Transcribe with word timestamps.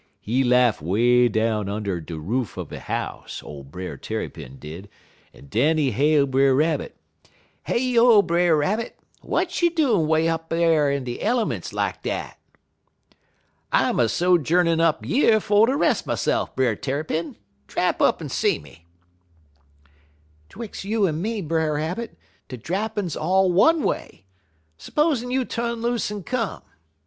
He 0.19 0.43
laugh 0.43 0.81
'way 0.81 1.27
down 1.29 1.69
und' 1.69 2.07
de 2.07 2.17
roof 2.17 2.57
er 2.57 2.65
he 2.67 2.77
house, 2.77 3.43
ole 3.43 3.63
Brer 3.63 3.97
Tarrypin 3.97 4.57
did, 4.57 4.89
en 5.31 5.45
den 5.45 5.77
he 5.77 5.91
hail 5.91 6.25
Brer 6.25 6.55
Rabbit: 6.55 6.97
"'Heyo, 7.67 8.23
Brer 8.25 8.55
Rabbit! 8.57 8.97
W'at 9.23 9.61
you 9.61 9.69
doin' 9.69 10.07
'way 10.07 10.27
up 10.27 10.51
in 10.51 11.03
de 11.03 11.21
elements 11.21 11.71
lak 11.71 12.01
dat?' 12.01 12.39
"'I'm 13.71 13.99
a 13.99 14.05
sojourneyin' 14.09 14.81
up 14.81 15.05
yer 15.05 15.39
fer 15.39 15.67
ter 15.67 15.77
res' 15.77 16.07
myse'f, 16.07 16.55
Brer 16.55 16.75
Tarrypin. 16.75 17.35
Drap 17.67 18.01
up 18.01 18.23
en 18.23 18.27
see 18.29 18.57
me.' 18.57 18.87
"''Twix' 20.49 20.83
you 20.83 21.05
en 21.05 21.21
me, 21.21 21.43
Brer 21.43 21.75
Rabbit, 21.75 22.17
de 22.47 22.57
drappin' 22.57 23.07
's 23.07 23.15
all 23.15 23.51
one 23.51 23.83
way. 23.83 24.25
S'posin' 24.79 25.29
you 25.29 25.45
tu'n 25.45 25.79
loose 25.79 26.09
en 26.09 26.23
come. 26.23 26.63